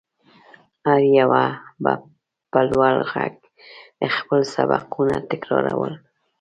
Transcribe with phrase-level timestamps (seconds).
[0.85, 1.43] هر يوه
[1.83, 1.93] به
[2.51, 3.33] په لوړ غږ
[4.19, 5.93] خپل سبقونه تکرارول.